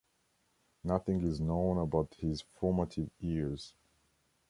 [0.83, 3.75] Nothing is known about his formative years.